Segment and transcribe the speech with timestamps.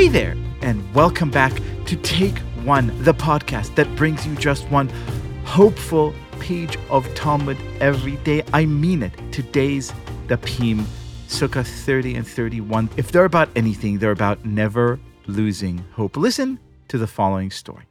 [0.00, 1.52] Hey there, and welcome back
[1.84, 4.88] to Take One, the podcast that brings you just one
[5.44, 8.42] hopeful page of Talmud every day.
[8.54, 9.12] I mean it.
[9.30, 9.92] Today's
[10.26, 10.86] dapim,
[11.28, 12.88] Sukkah 30 and 31.
[12.96, 16.16] If they're about anything, they're about never losing hope.
[16.16, 16.58] Listen
[16.88, 17.84] to the following story.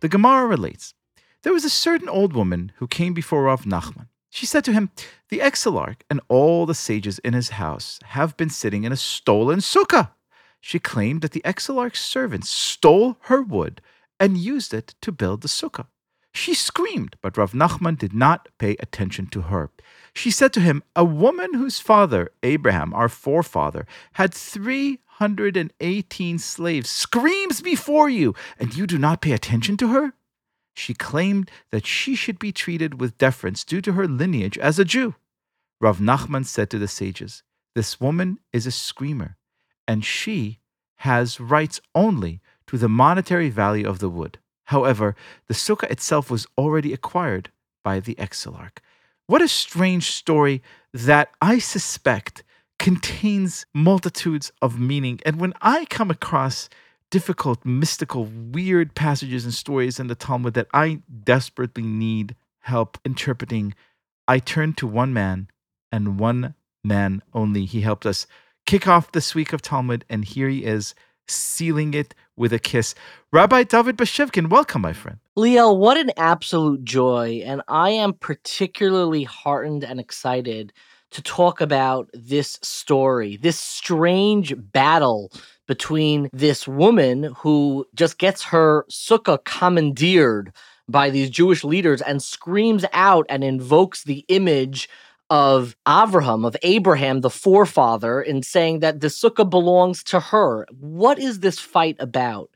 [0.00, 0.94] The Gemara relates
[1.42, 4.08] There was a certain old woman who came before Rav Nachman.
[4.30, 4.90] She said to him,
[5.28, 9.60] The Exilarch and all the sages in his house have been sitting in a stolen
[9.60, 10.10] sukkah.
[10.66, 13.82] She claimed that the Exilarch's servants stole her wood
[14.18, 15.88] and used it to build the sukkah.
[16.32, 19.68] She screamed, but Rav Nachman did not pay attention to her.
[20.14, 27.60] She said to him, A woman whose father, Abraham, our forefather, had 318 slaves, screams
[27.60, 30.14] before you, and you do not pay attention to her?
[30.72, 34.86] She claimed that she should be treated with deference due to her lineage as a
[34.86, 35.14] Jew.
[35.78, 37.42] Rav Nachman said to the sages,
[37.74, 39.36] This woman is a screamer,
[39.86, 40.60] and she
[40.98, 44.38] has rights only to the monetary value of the wood.
[44.64, 45.14] However,
[45.46, 47.50] the sukkah itself was already acquired
[47.82, 48.78] by the exilarch.
[49.26, 50.62] What a strange story
[50.92, 52.42] that I suspect
[52.78, 55.20] contains multitudes of meaning.
[55.24, 56.68] And when I come across
[57.10, 63.74] difficult, mystical, weird passages and stories in the Talmud that I desperately need help interpreting,
[64.26, 65.48] I turn to one man
[65.92, 67.66] and one man only.
[67.66, 68.26] He helped us
[68.66, 70.94] kick off this week of Talmud, and here he is
[71.26, 72.94] sealing it with a kiss.
[73.32, 75.18] Rabbi David Bashevkin, welcome, my friend.
[75.36, 77.42] Liel, what an absolute joy.
[77.44, 80.72] And I am particularly heartened and excited
[81.10, 85.30] to talk about this story, this strange battle
[85.66, 90.52] between this woman who just gets her sukkah commandeered
[90.88, 94.88] by these Jewish leaders and screams out and invokes the image
[95.30, 100.66] of Avraham, of Abraham, the forefather, in saying that the sukkah belongs to her.
[100.78, 102.50] What is this fight about?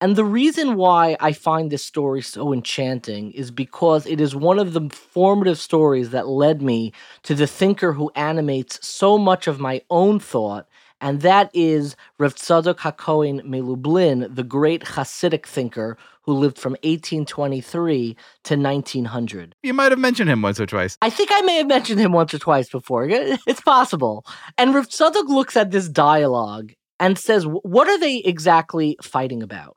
[0.00, 4.58] And the reason why I find this story so enchanting is because it is one
[4.58, 6.92] of the formative stories that led me
[7.22, 10.66] to the thinker who animates so much of my own thought,
[11.02, 18.16] and that is Rav Tzadok HaKohen Melublin, the great Hasidic thinker who lived from 1823
[18.44, 19.56] to 1900.
[19.64, 20.96] You might have mentioned him once or twice.
[21.02, 23.08] I think I may have mentioned him once or twice before.
[23.46, 24.24] It's possible.
[24.56, 29.76] And Rav Tzadok looks at this dialogue and says, what are they exactly fighting about?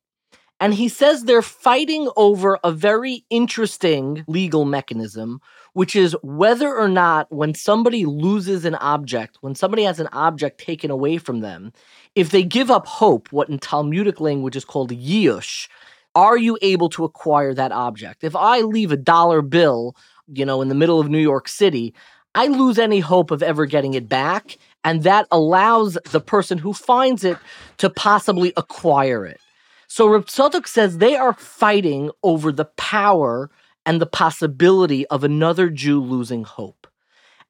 [0.60, 5.42] And he says they're fighting over a very interesting legal mechanism,
[5.74, 10.60] which is whether or not when somebody loses an object, when somebody has an object
[10.60, 11.74] taken away from them,
[12.16, 15.68] if they give up hope, what in Talmudic language is called yiush,
[16.16, 18.24] are you able to acquire that object?
[18.24, 19.98] If I leave a dollar bill,
[20.34, 21.94] you know, in the middle of New York City,
[22.34, 24.58] I lose any hope of ever getting it back.
[24.86, 27.38] And that allows the person who finds it
[27.78, 29.42] to possibly acquire it.
[29.88, 33.50] So Reb says they are fighting over the power
[33.86, 36.88] and the possibility of another Jew losing hope.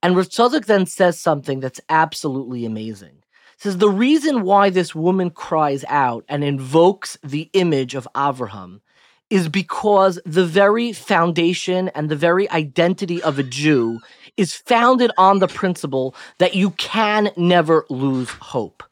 [0.03, 0.28] And Reb
[0.66, 3.23] then says something that's absolutely amazing.
[3.57, 8.81] He says the reason why this woman cries out and invokes the image of Avraham
[9.29, 14.00] is because the very foundation and the very identity of a Jew
[14.38, 18.84] is founded on the principle that you can never lose hope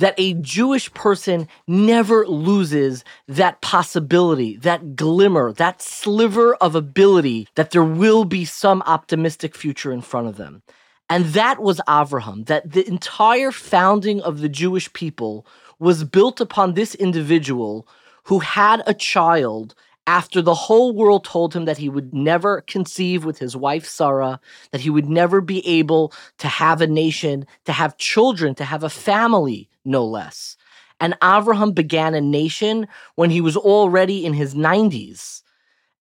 [0.00, 7.70] that a Jewish person never loses that possibility, that glimmer, that sliver of ability that
[7.70, 10.62] there will be some optimistic future in front of them.
[11.08, 15.46] And that was Avraham, that the entire founding of the Jewish people
[15.78, 17.86] was built upon this individual
[18.24, 19.74] who had a child
[20.10, 24.40] after the whole world told him that he would never conceive with his wife Sarah,
[24.72, 28.82] that he would never be able to have a nation, to have children, to have
[28.82, 30.56] a family no less.
[30.98, 35.42] And Avraham began a nation when he was already in his 90s.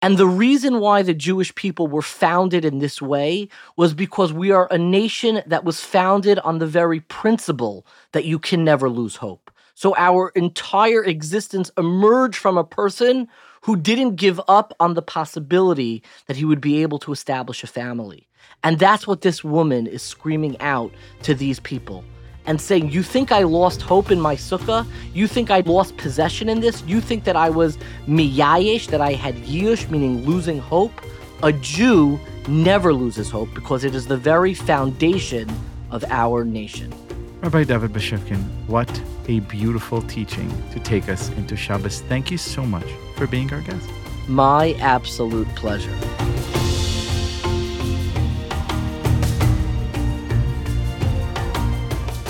[0.01, 4.53] And the reason why the Jewish people were founded in this way was because we
[4.53, 9.17] are a nation that was founded on the very principle that you can never lose
[9.17, 9.51] hope.
[9.75, 13.29] So our entire existence emerged from a person
[13.63, 17.67] who didn't give up on the possibility that he would be able to establish a
[17.67, 18.29] family.
[18.65, 22.05] And that's what this woman is screaming out to these people
[22.47, 24.87] and saying, You think I lost hope in my sukkah?
[25.13, 26.83] You think I lost possession in this?
[26.85, 30.93] You think that I was miyayesh, that I had yiush, meaning losing hope?
[31.43, 32.19] A Jew
[32.49, 35.49] never loses hope because it is the very foundation
[35.91, 36.93] of our nation.
[37.41, 38.91] Rabbi David Bashevkin, what
[39.29, 42.01] a beautiful teaching to take us into Shabbos.
[42.01, 43.89] Thank you so much for being our guest.
[44.27, 45.95] My absolute pleasure.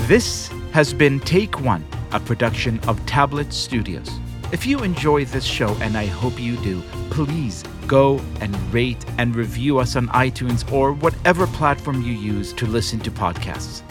[0.07, 4.11] This has been Take One, a production of Tablet Studios.
[4.53, 9.35] If you enjoy this show, and I hope you do, please go and rate and
[9.35, 13.83] review us on iTunes or whatever platform you use to listen to podcasts.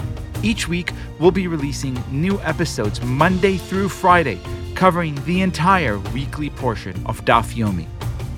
[0.44, 4.40] Each week, we'll be releasing new episodes Monday through Friday,
[4.76, 7.88] covering the entire weekly portion of Daf Yomi.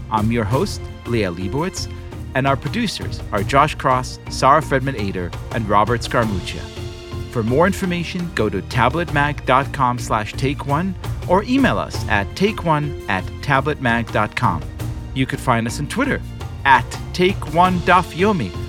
[0.10, 1.92] I'm your host, Liel Leibovitz,
[2.36, 6.62] and our producers are Josh Cross, Sarah Fredman Ader, and Robert Scaramuccia.
[7.32, 10.96] For more information, go to tabletmag.com slash take one
[11.28, 14.64] or email us at takeone at tabletmag.com.
[15.14, 16.22] You could find us on Twitter
[16.66, 18.69] at take1dafyomi